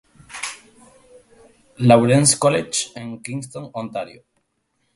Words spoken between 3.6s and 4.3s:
Ontario.